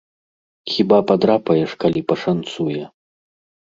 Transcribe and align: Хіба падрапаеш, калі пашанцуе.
Хіба 0.73 0.97
падрапаеш, 1.13 1.79
калі 1.87 2.07
пашанцуе. 2.11 2.83